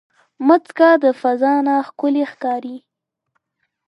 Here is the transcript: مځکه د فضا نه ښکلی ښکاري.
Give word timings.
مځکه 0.47 0.87
د 1.03 1.05
فضا 1.21 1.53
نه 1.67 1.75
ښکلی 1.87 2.23
ښکاري. 2.31 2.77